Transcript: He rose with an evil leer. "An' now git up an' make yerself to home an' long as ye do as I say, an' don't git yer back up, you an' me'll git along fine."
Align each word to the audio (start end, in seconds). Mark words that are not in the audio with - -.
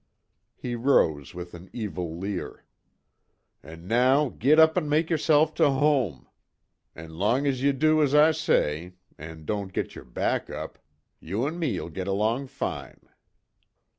He 0.55 0.73
rose 0.73 1.35
with 1.35 1.53
an 1.53 1.69
evil 1.73 2.17
leer. 2.17 2.65
"An' 3.61 3.87
now 3.87 4.29
git 4.29 4.57
up 4.57 4.75
an' 4.75 4.89
make 4.89 5.11
yerself 5.11 5.53
to 5.53 5.69
home 5.69 6.27
an' 6.95 7.19
long 7.19 7.45
as 7.45 7.61
ye 7.61 7.71
do 7.71 8.01
as 8.01 8.15
I 8.15 8.31
say, 8.31 8.93
an' 9.19 9.45
don't 9.45 9.71
git 9.73 9.93
yer 9.93 10.03
back 10.03 10.49
up, 10.49 10.79
you 11.19 11.45
an' 11.45 11.59
me'll 11.59 11.89
git 11.89 12.07
along 12.07 12.47
fine." 12.47 13.01